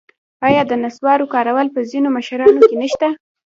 آیا 0.47 0.61
د 0.67 0.73
نصوارو 0.83 1.31
کارول 1.33 1.67
په 1.75 1.79
ځینو 1.91 2.09
مشرانو 2.17 2.59
کې 2.67 2.75
نشته؟ 2.81 3.07